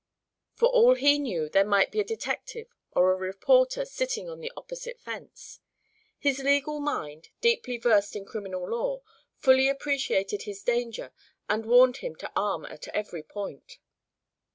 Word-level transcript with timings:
For 0.55 0.67
all 0.67 0.95
he 0.95 1.19
knew 1.19 1.47
there 1.47 1.63
might 1.63 1.91
be 1.91 1.99
a 1.99 2.03
detective 2.03 2.75
or 2.93 3.11
a 3.11 3.15
reporter 3.15 3.85
sitting 3.85 4.27
on 4.27 4.39
the 4.39 4.51
opposite 4.57 4.99
fence. 4.99 5.59
His 6.17 6.39
legal 6.39 6.79
mind, 6.79 7.29
deeply 7.39 7.77
versed 7.77 8.15
in 8.15 8.25
criminal 8.25 8.67
law, 8.67 9.03
fully 9.37 9.69
appreciated 9.69 10.41
his 10.41 10.63
danger 10.63 11.13
and 11.47 11.67
warned 11.67 11.97
him 11.97 12.15
to 12.15 12.31
arm 12.35 12.65
at 12.65 12.87
every 12.87 13.21
point. 13.21 13.77